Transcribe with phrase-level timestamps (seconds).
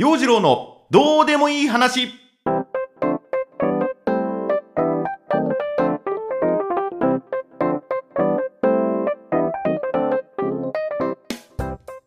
[0.00, 2.08] 陽次郎のどうでもいい話。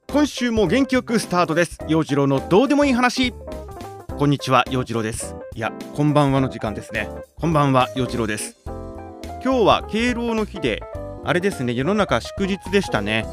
[0.07, 1.77] 今週も元気よくスタートです。
[1.87, 3.31] 陽次郎のどうでもいい話。
[4.18, 5.36] こんにちは陽次郎です。
[5.54, 7.07] いやこんばんはの時間ですね。
[7.39, 8.57] こんばんは陽次郎です。
[8.66, 10.82] 今日は敬老の日で
[11.23, 13.28] あれですね世の中祝日でしたね。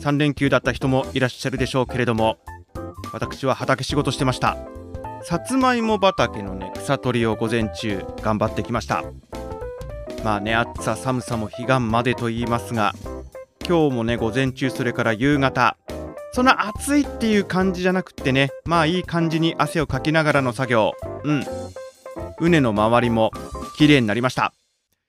[0.00, 2.38] 3連休だった人もいらっしゃるでしょうけれども
[3.12, 4.56] 私は畑仕事してました。
[5.22, 9.04] さつまいも畑のね草取りを午前中頑張ってきました。
[10.24, 12.94] まあね暑さ寒さも彼岸までと言いますが
[13.66, 15.76] 今日もね午前中それから夕方。
[16.34, 20.92] そんな暑いっていう感じじゃなくってねまあいい感じに汗をかきながらの作業。
[21.24, 21.44] うん。
[22.38, 23.30] 畝の周りも
[23.76, 24.54] 綺麗になりました。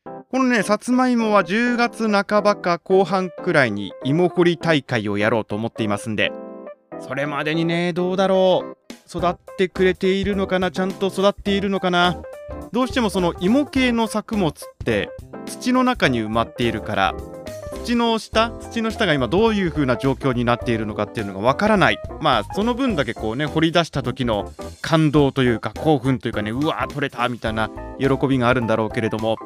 [0.05, 6.31] このねさつまいもは10月半ばか後半くらいに芋掘り大会をやろうと思っていますんで
[7.01, 8.77] それまでにねどうだろう。
[9.07, 10.71] 育ってくれているのかな。
[10.71, 12.21] ちゃんと育っているのかな。
[12.71, 15.09] どうしてもその芋系の作物って
[15.45, 17.13] 土の中に埋まっているから
[17.85, 21.99] 土の下土の下が今どういう風な状況になっているのかっていうのがわからない。
[22.21, 29.37] まあその分だけこうね掘り出した時の感動というか興奮というかねうわー取れたみたいな喜びがあるんだろうけれども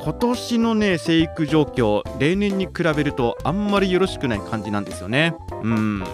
[0.00, 5.34] 今年のね生育状況例年に比べるとあんまりよろしくない感じなんですよね。
[5.62, 6.04] うん。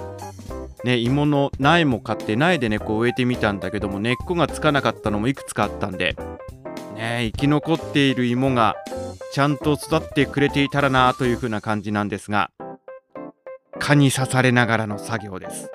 [0.84, 6.16] ね、芋の苗も買って苗でねこう植えてみたんだけども根っこがつかなかったのもいくつかあったんで、
[6.94, 8.76] ね、生き残っている芋が
[9.32, 12.50] ちゃんと育ってくれていたらなという風な感じなんですが
[13.78, 15.70] 蚊に刺されながらの作業です。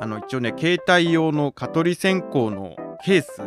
[0.00, 3.40] あの一応ね携帯用の蚊取り線香のケース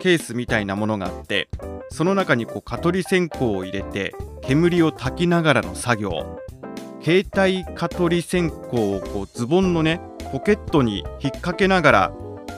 [0.00, 1.48] ケースみたいなものがあって
[1.88, 4.12] その中にこう蚊取り線香を入れて
[4.42, 6.40] 煙を焚きながらの作業。
[7.06, 10.00] 携帯蚊取り線香をこうズボンのね
[10.32, 12.12] ポケットに引っ掛けながら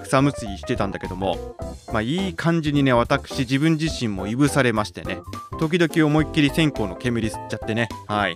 [0.05, 1.55] 草むしりしてたんだけども
[1.93, 5.21] まあいい感じにね私自分自身もいぶされましてね
[5.61, 8.35] 時々思いっきり線香の煙吸っちゃってねはい。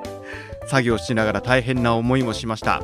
[0.68, 2.82] 作業しながら大変な思いもしました。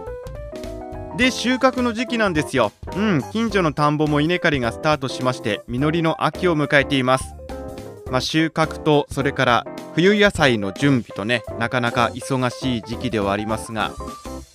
[1.19, 2.73] で収穫の時期なんですよ。
[2.97, 7.35] うん近所の田んぼも稲刈りがスタートしまして実りの秋を迎えています。
[8.11, 13.93] まあ、収穫とそれから冬野菜の準備とねなかなか忙しい時期ではありますが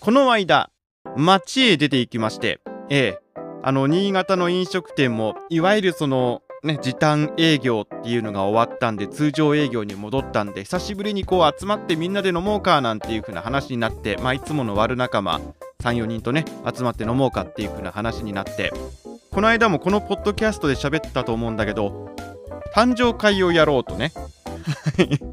[0.01, 0.69] この間
[1.15, 3.19] 町へ出て行きましてええ
[3.63, 15.39] あの新潟の飲食店もいわゆるそのね時短営業っていうのが終わったんで通常営業に戻ったんで久しぶりにこう集まってみんなで飲もうかなんていう風な話になってまあいつもの悪仲間
[15.83, 18.73] 34人とね集まって飲もうかっていう風な話になって
[19.31, 22.13] この間もこのポッドキャストで喋ったと思うんだけど
[22.75, 24.11] 誕生会をやろうとね。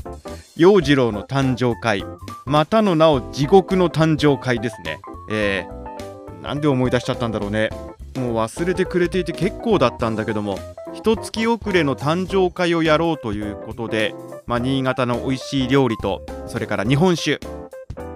[0.59, 2.03] 陽次郎の誕生会。
[2.47, 4.99] またの名を地獄の誕生会ですね。
[5.31, 7.69] えー、なんで思い出しちゃったんだろうね。
[8.17, 10.59] もう忘れてくれていて結構だったんだけども
[10.95, 14.15] 一月遅れの誕生会をやろうということで、
[14.47, 17.39] まあ、新潟の美味しい料理とそれから日本酒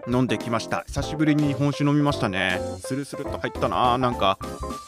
[0.08, 0.84] 飲んできました。
[0.86, 2.58] 久しぶりに日本酒飲みましたね。
[2.78, 3.98] スルスルと入ったな。
[3.98, 4.38] なんか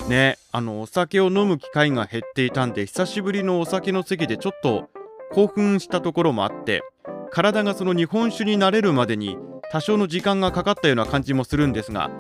[0.09, 4.89] ねあのお酒を飲む機会が減っていたんで久しぶりのお酒の席でちょっと
[5.35, 6.83] 興奮したところもあって
[7.33, 9.39] 体がその日本酒になれるまでに
[9.71, 12.11] 多少の時間がかかったような感じもするんですが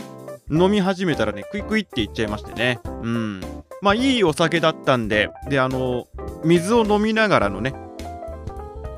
[0.50, 2.80] 飲み始めたらねクイクイっていっちゃいましてね。
[2.84, 3.40] うん。
[3.82, 6.06] まあいいお酒だったんでであの
[6.44, 7.74] 水を飲みながらのね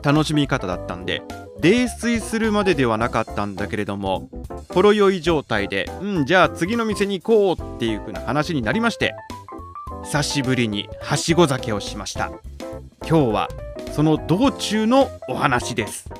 [0.03, 1.23] 楽しみ方だったんで
[1.61, 4.29] 泥酔するまでではなかったんだけれども
[4.69, 9.15] ほろ酔い状態でうんじゃあ次の店に行こうっていう風な話になりまして
[10.05, 12.31] 久しぶりにはしご酒をしました。
[13.07, 13.49] 今日は
[13.95, 16.11] その道中のお話です。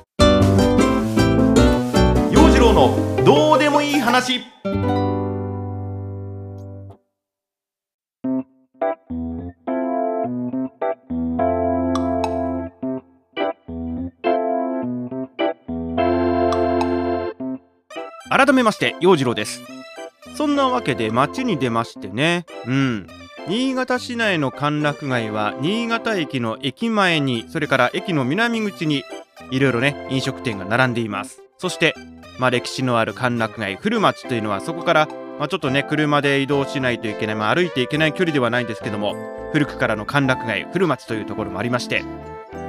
[2.31, 4.43] 陽次郎のどうでもいい話。
[18.31, 19.63] 改めまして陽次郎です。
[20.37, 22.47] そんなわけで街に出ましてね。
[22.69, 23.24] うん。
[23.49, 29.05] 新潟市内の歓楽街は新潟駅の駅前にそれから駅の南口に
[29.51, 31.43] いろいろね飲食店が並んでいます。
[31.59, 31.95] そして
[32.39, 35.09] まあ歴史のある歓楽街古町というのはそこから
[35.39, 39.15] まあ、ちょっとね車で移動しないといけない、まあ、歩いていけない距離ではないんですけども
[39.53, 42.05] 古くからの歓楽街古町というところもありまして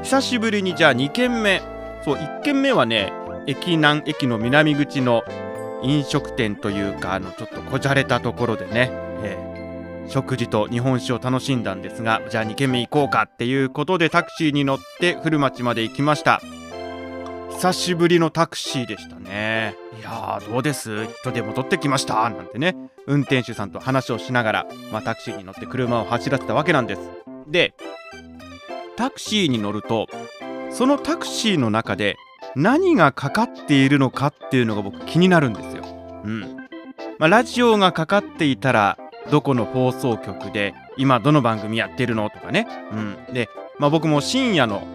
[0.04, 1.62] 久しぶりにじゃあ2軒目
[2.04, 3.14] そう1軒目はね
[3.48, 5.24] 駅南駅の南口の
[5.84, 8.90] 飲食店というかあのちょっとこじゃれたところでね、
[9.24, 9.55] えー、
[10.08, 16.42] 食事と日本酒を楽しんだんですがじゃあ2軒目行こうかっていうことでタクシーに乗って古町まで行きました。
[17.52, 19.76] 久しぶりのタクシーでしたね。
[19.98, 21.06] いやーどうです？
[21.22, 22.30] 人手戻ってきました？
[22.30, 22.76] なんてね。
[23.08, 27.02] 運転手さんと話をしながら、まあ、タクシーに乗って車を走らせたわけなんです。
[27.48, 27.74] で
[28.98, 30.08] タクシーに乗ると
[30.70, 32.18] そのタクシーの中で
[32.56, 35.84] 何がかかっているのかっていうのが僕気になるんですよ。
[36.26, 36.42] うん。
[37.20, 38.98] まあ、ラジオがかかっていたら
[39.32, 42.68] どこの放送局で今どの番組やってるのとかね。
[42.92, 43.50] うん、で、
[43.80, 44.88] まあ、僕も深夜の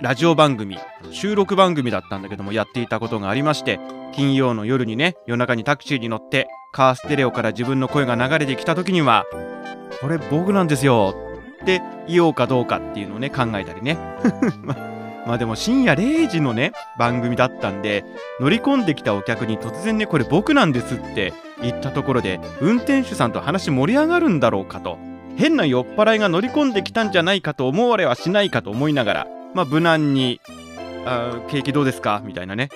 [0.00, 0.78] ラジオ番組
[1.10, 3.80] 収録番組だったんだけどもやっていたことがありまして
[4.12, 9.24] 金曜の夜にね夜中にタクシーに乗ってカーステレオから自分の声が流れてきた時には
[10.00, 11.14] 「これ僕なんですよ」
[11.62, 13.98] って言おうかどうかっていうのをね考えたりね
[15.28, 18.02] まあでも深夜0時のね番組だったんで
[18.40, 24.98] 乗り込んできたお客に突然ねこれ僕なんですって言ったところで運転手さんと話盛り上がるんだろうかと。
[25.36, 30.40] 変な酔っ払いが乗り込んできたんじゃないかと思われはしないかと思いながらまあ無難に
[31.06, 32.70] 「あ景気どうですか?」みたいなね。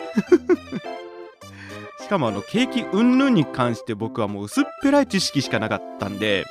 [2.00, 6.44] しかもあの景気云々に関して僕はもう薄っぺらい知識しかなかったんで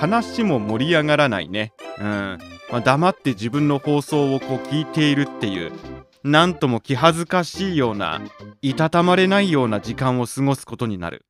[0.00, 1.72] 話も盛り上がらないね。
[2.00, 2.38] うん。
[2.72, 5.72] まあ、黙って自分の放送をこう聞いているっていう
[6.24, 8.22] なんとも気恥ずかしいような
[8.62, 11.26] いたたまれないような時間を過ごすことになる。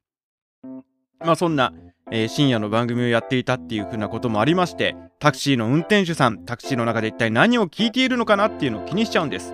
[1.18, 1.72] まあそんな、
[2.12, 9.52] えー、深夜の番組をやっていたっていうふうなこともありましてタクシーの運転手さんタクシーの中で一体何を聞いているのかなっていうのを気にしちゃうんです。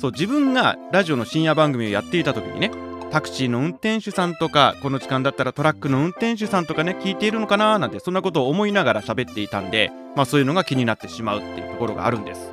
[0.00, 2.72] そう自分がラジオの深夜番組をやっていた時にね
[3.10, 12.52] タクシーの運転手さんとかこの時間だったらトラックの運転手さんとかね聞いているのかななんてそんなことを思いながら喋っていたんでまあそういうのが気になってしまうっていうところがあるんです。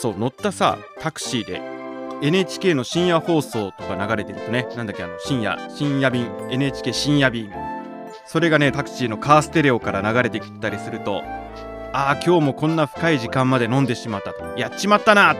[0.00, 1.60] そう乗ったさタクシーで
[2.22, 7.52] NHK の深夜放送とか流れてるとねなんだっけあの深夜深夜便 NHK 深夜便。
[8.26, 11.22] それがねタクシーのカーステレオから流れてきたりすると
[11.92, 14.58] ああ今日もこんな深い時間まで飲んでしまったと。
[14.58, 15.36] やっちまったな。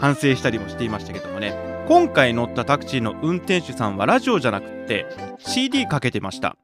[0.00, 1.54] 反省したりもしていましたけどもね。
[1.86, 5.06] 今回乗ったタクシーの運転手さんはラジオじゃなくって
[5.38, 6.56] CD かけてました。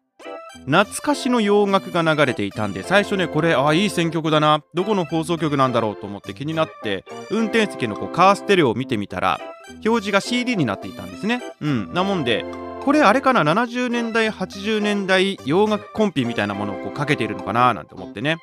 [0.66, 4.62] 懐かしの洋楽が流れていたんで最初ねこれああいい選曲だな。
[4.74, 9.40] どこの放送局なんだろうと思って気になって運転席のこうカーステレオを見てみたら
[9.84, 11.42] 表示が CD になっていたんですね。
[11.60, 11.92] うん。
[11.92, 12.44] なもんで
[12.84, 18.36] これあれかな70年代80年代洋楽コンピみたいなものをこうかけているのかななんて思ってね。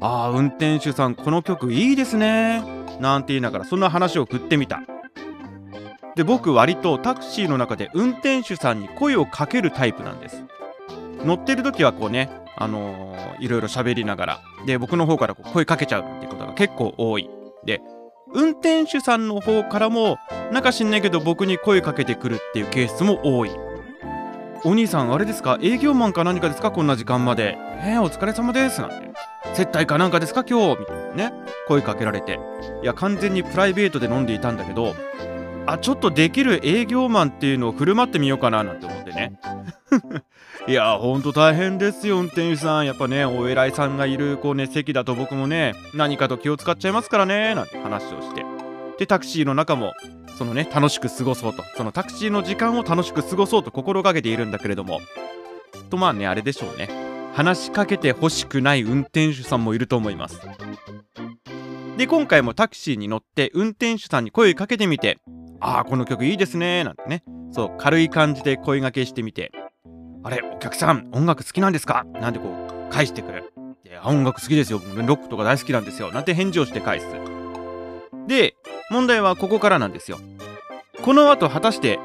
[0.00, 2.62] あー運転手さんこの曲いいですね。
[3.00, 4.80] なんて言いながらそんな話を振ってみた。
[6.16, 10.42] で僕割とタクシーの中で運転手さんに声をかけるタイプなんです。
[11.24, 17.30] 乗ってる時はこうねあのー、いろいろ喋りながらで僕の方からこう声かけちゃうっていうことが結構多い。
[17.64, 17.80] で
[18.34, 20.18] 運転手さんの方からも
[20.52, 23.50] なんか知んないけど僕に声かけてくるっていうケースも多い。
[24.64, 25.58] お兄さんあれですか？
[25.62, 26.72] 営業マンか何かですか？
[26.72, 27.56] こんな時間まで。
[27.80, 28.80] えー、お疲れ様です。
[28.80, 29.07] なんて。
[29.54, 30.44] 接待かなんかですか？
[30.44, 30.80] 今日。
[30.80, 31.32] みたいなね。
[31.66, 32.38] 声かけられて。
[32.82, 34.94] いや完全にプライベートで飲んでいたんだけど
[35.66, 39.38] あちょっとできる営業マンっていうのを振る舞ってみようかななんて思ってね。
[40.66, 42.86] いやほんと大変ですよ運転手さん。
[42.86, 48.44] やっぱねお偉いさんがいるこうね席だと僕もね何かと気を使っちゃいますからねなんて話をして。
[48.98, 49.94] でタクシーの中も
[50.36, 51.62] そのね楽しく過ごそうと。
[51.76, 55.00] そのタクシーの時間を楽しく過ごそうと心がけているんだけれども。
[55.90, 57.07] とまあねあれでしょうね。
[57.38, 60.40] 話しかけてほしくない運転手さんもいると思います。
[61.96, 65.18] で今回もタクシーに乗って運転手さんに声かけてみて
[65.60, 67.22] ああこの曲いいですねなんてね。
[67.52, 69.52] そう軽い感じで声がけしてみて
[70.24, 72.04] あれお客さん音楽好きなんですか？
[72.14, 72.48] なんてこ
[72.90, 73.44] う返してくる。
[73.84, 74.80] で音楽好きですよ。
[74.96, 76.10] ロックとか大好きなんですよ。
[76.10, 77.06] なんて返事をして返す。
[78.26, 78.56] で
[78.90, 80.18] 問題はここからなんですよ。
[81.04, 82.00] この後果たして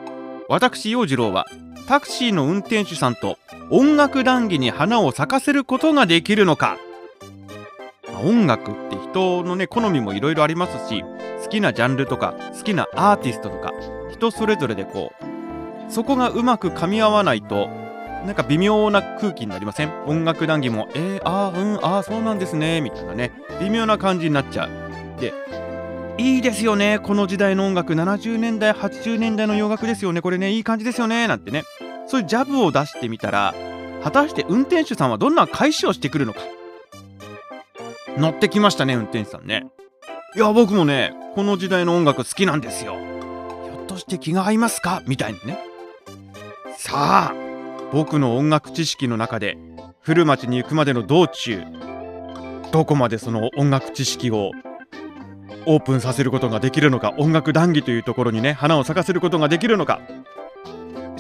[0.48, 1.48] 私陽次郎は
[1.88, 6.77] タクシーの運転手さんと音楽談義に花を咲かせることができるのか。
[8.24, 11.03] 音楽って人のね好みもいろいろありますし
[11.43, 13.74] 好きなジャンルとか好きなアーティストとか
[14.12, 15.12] 人それぞれでこ
[15.89, 17.67] うそこがうまく噛み合わないと
[18.25, 19.91] なんか微妙な空気になりません？
[20.05, 24.70] 音楽談義もえー、あーうんあーそうなんですねみたいなね微妙な感じになっちゃう。
[25.20, 25.34] で
[26.17, 27.93] いいですよねこの時代の音楽。
[27.93, 31.63] 70年代80年代の洋楽ですよねこれねいい感じですよねなんてね。
[32.13, 33.55] そういうジャブを出してみたら
[34.03, 36.41] 果たして運転手さんはどんな返しをしてくるのか。
[38.20, 39.65] 乗ってきましたね運転手さんね。
[40.36, 42.93] いや僕もねこの時代の音楽好きなんですよ。
[42.93, 45.01] ひょっとして気が合いますか？
[45.08, 45.58] みたいなね。
[46.77, 47.34] さあ
[47.91, 49.58] 僕の音楽知識の中で
[50.01, 51.63] 古町に行くまでの道中
[52.72, 54.51] どこまでその音楽知識を
[55.65, 60.00] オープンさせることができるのか音楽談義というところにね花を咲かせることができるのか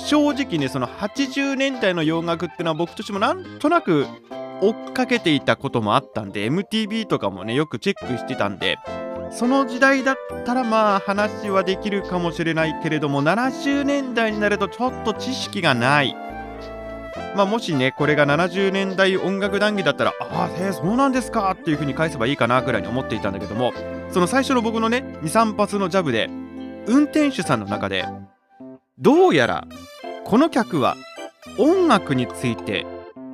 [0.05, 4.05] 正直ねその80年代の洋楽ってのは僕としてもなんとなく
[4.61, 8.77] 追っかけていたこともあったんで MTV とかもねよくチェックしてたんで
[9.31, 16.15] その時代だったらまあ話はできるかもしれないけれども70年代になるとちょっと知識がない。
[17.35, 23.73] まあもしねこれが70年代音楽談義だったらああへえそうなんですかっていう風に返せばいいかなぐらいに思っていたんだけども
[24.11, 26.29] その最初の僕のね23発のジャブで
[26.87, 28.05] 運転手さんの中で
[28.99, 29.67] どうやら
[30.25, 30.95] この客は
[31.57, 32.85] 音楽について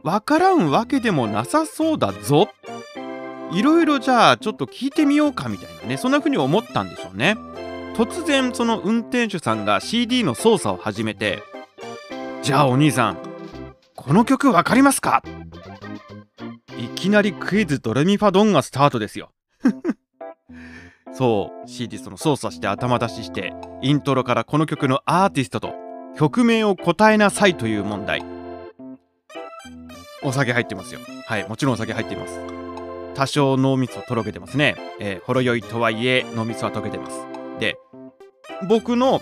[0.03, 2.49] わからんわけでもなさそうだぞ。
[3.51, 7.35] いろいろじゃあちょっと聞いてみようかみたいなねそんな風に思ったんでしょうね。
[7.95, 11.43] 突然その運転手さんが CD の操作を始めて
[12.43, 13.17] じゃあお兄さん
[13.95, 15.23] この曲わかりますか？
[16.77, 19.31] いきなりクイズドレミファドンがスタートですよ。
[21.11, 25.73] そう CD その操作して頭出ししてイントロからこの曲のアーティストと
[26.19, 28.25] 曲名を答えなさいという問題。
[30.21, 30.99] お酒入ってますよ。
[31.25, 32.41] はいもちろんお酒入っています。
[33.15, 37.25] 多少脳みそとろけてますね、えー、ほろ酔いとはいえ脳みそは溶けてます。
[37.61, 37.77] で
[38.67, 39.21] 僕の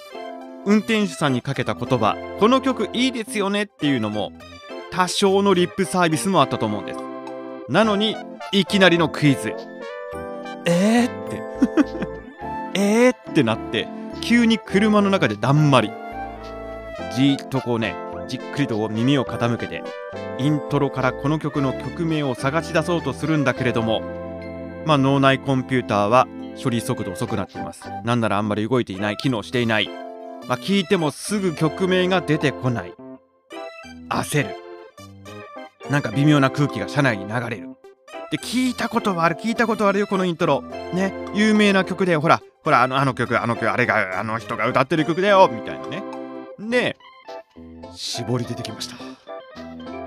[0.66, 4.32] 運転手さんにかけた言葉この曲いいですよねっていうのも
[4.89, 7.00] 多少のリップサービスもあったと思うんです。
[7.70, 8.18] なのに
[8.51, 9.54] いきなりのクイズ。
[10.66, 11.42] えーって。
[12.74, 13.88] えーってなって
[14.22, 15.92] 急に車の中でだんまり。
[17.16, 17.96] じーっとこうね
[18.27, 19.84] じっくりと耳を傾けて
[20.38, 24.01] イントロからこの曲の曲名を探し出そうとするんだけれども
[24.86, 26.27] まあ脳内コンピューターは
[26.62, 27.84] 処理速度遅くなっています。
[28.04, 29.88] なんならあんまり動いていない機能していない。
[30.48, 32.94] まあ聞いてもすぐ曲名が出てこない。
[34.10, 34.56] 焦る。
[35.92, 37.70] なんか微妙な空気が車内に流れる。
[38.32, 40.62] で聞いたことはある聞いたことあるよこのイントロ。
[40.94, 46.17] ね有名な曲でほらほらあのあの曲あの曲あれがあの人が歌ってる曲だよみたいなね。
[46.60, 46.98] で
[47.96, 48.96] 絞り出てきました。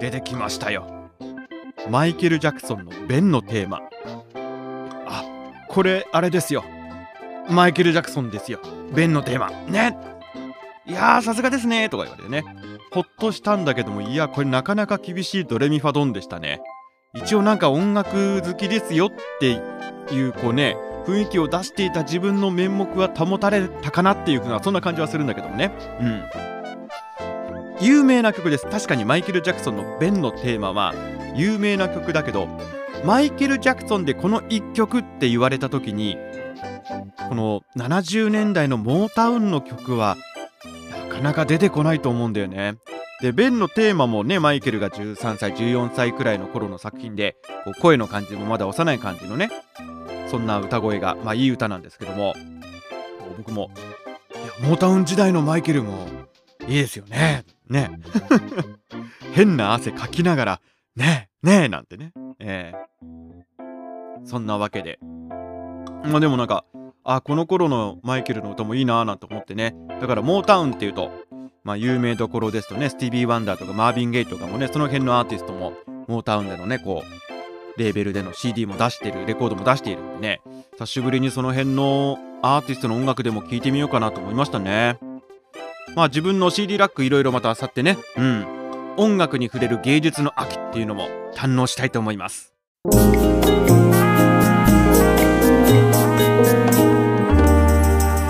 [0.00, 0.87] 出てきましたよ。
[1.88, 3.80] マイケル・ジャクソンの「ベン」のテーマ。
[5.07, 5.25] あ
[5.69, 6.64] これあれですよ。
[7.49, 8.61] マイケル・ジャクソンですよ。
[8.92, 9.50] ベンのテーマ。
[9.50, 9.97] ね。
[10.87, 11.88] いやーさすがですね。
[11.88, 12.45] とか言われてね。
[12.92, 16.61] ほっとしたんだけどもいやこれなかなか厳しいドレミファドンでしたね。
[17.14, 19.61] 一応なんか音楽好きですよって
[20.12, 20.76] いうこうね。
[21.07, 25.73] 雰囲気を出していた自分の面目は保たれたかなっていうふうなそんな感じはするんだけどもね。
[26.00, 26.23] うん。
[27.80, 28.66] 有名な曲です。
[28.66, 30.95] 確かにマイケル・ジャクソンの「ベン」のテーマは
[31.35, 32.49] 有名な曲だけど
[33.04, 36.19] マイケル・ジャクソンでこの1曲って言われた時に
[37.28, 40.16] この70年代のモータウンの曲は
[41.09, 42.75] なかなか出てこないと思うんだよね。
[43.21, 49.50] で、ベンのテーマもね、マイケルが13歳、14歳くらいの頃の作品で、こう声の感じもまだ幼い感じのね、
[50.30, 52.34] そんな歌声が、まあいい歌なんですけども、
[53.37, 53.72] 僕も、
[54.32, 56.06] いや、モータウン時代のマイケルも
[56.68, 57.44] いいですよね。
[57.68, 57.90] ね。
[59.34, 60.60] 変な汗かきながら、
[60.94, 62.12] ねえ、ねえ、なんてね。
[62.38, 65.00] えー、そんなわけで。
[66.04, 66.64] まあでもなんか、
[67.02, 69.75] あ、この頃のマイケルの歌もいいなぁなんて思ってね。
[70.00, 71.10] だからモータウンっていうと、
[71.64, 75.72] まあ有名どころですとね、スティービー・ワンダーとかマービン・ゲイとかもね、その辺のアーティストも
[76.06, 77.29] モータウンでのね、こう、
[77.80, 80.42] レーベルでの CD も出してる、レコードも出しているんでね、
[80.78, 84.99] 久しぶりにその辺のアーティストの音楽でも聴いてみようかなと思いましたね。
[85.96, 88.46] まあ自分の CD ラックいろいろまた漁ってね、うん、
[88.99, 92.52] 音楽に触れる芸術の秋っていうのも堪能したいと思います。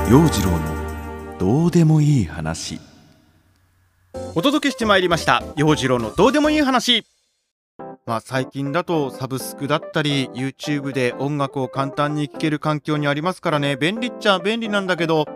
[0.08, 2.80] 陽次郎のどうでもいい話。
[4.36, 5.42] お届けしてまいりました。
[5.56, 7.04] 陽次郎のどうでもいい話
[8.10, 13.76] まあ最近だとサブスクだったり YouTube で音楽を簡単に聴ける環境にありますからね。
[13.76, 15.28] 便利っちゃ便利なんだけど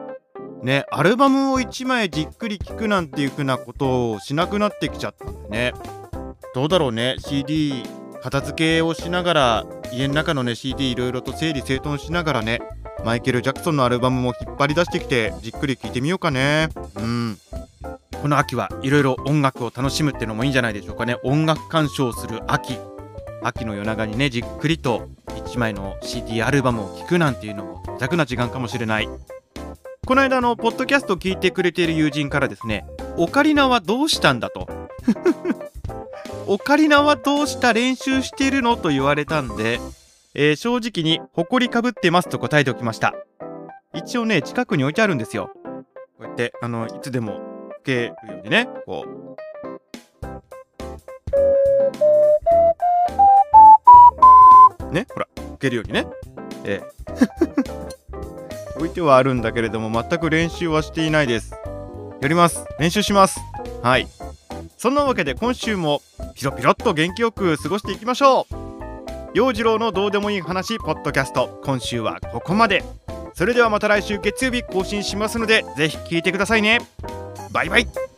[0.61, 5.73] ねアルバムを1枚じっくり聴くなんていう風なことをしなくなってきちゃったんでね。
[6.53, 7.15] どうだろうね。
[7.21, 7.85] CD
[8.21, 12.61] 片付けをしながら家の中のね CD いろいろと整理整頓しながらね
[13.05, 16.71] マイケル・ジャクソンのアルバムも引っ張り出してきてじっくり聴いてみようかね。
[16.97, 17.39] うん。
[18.25, 21.19] この秋はいろいろ音楽を楽しむっていうのもいいんじゃないでしょうかね。
[21.25, 22.79] 音楽鑑賞する秋。
[23.43, 29.11] 秋の夜長にねじっくりと1枚の CD アルバムを聴くなんていうのも贅沢な時間かもしれない。
[30.07, 32.87] この間のポッドキャストを聞いてくれている友人からですね
[33.19, 34.69] オカリナはどうしたんだと。
[36.47, 39.81] オカリナはどうした練習してるのと言われたんで
[40.33, 43.13] えー、正直に埃かぶってますと答えておきました。
[43.95, 45.51] 一応ね近くに置いてあるんですよ。
[46.17, 47.54] こうやってあのいつでも
[47.85, 49.35] けるようにねこう。
[54.93, 56.07] ねほら吹けるようにね。
[56.65, 61.55] えー、 置いてはあるんだけれども全く練習はしていないです。
[62.21, 62.65] やります。
[62.79, 63.41] 練習します。
[63.83, 64.07] はい。
[64.79, 66.01] そんなわけで今週も
[66.35, 68.55] ピロピロっと元気よく過ごしていきましょう。
[69.35, 71.61] 陽次郎のどうでもいい話ポッドキャスト。
[71.65, 72.85] 今週はここまで。
[73.35, 76.79] それではまた来週月曜日更新しますのでぜひ聞いてくださいね。
[77.55, 78.14] バイバイ。